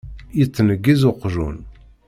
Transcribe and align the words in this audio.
Yettneggiz 0.39 1.01
uqjun. 1.09 1.57